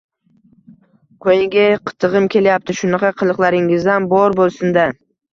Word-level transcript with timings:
Qo`ying-e, 1.25 1.65
qitig`im 1.89 2.25
kelyapti, 2.35 2.75
shunaqa 2.79 3.11
qiliqlaringizam 3.23 4.07
bor 4.15 4.37
bo`lsin-da 4.41 4.87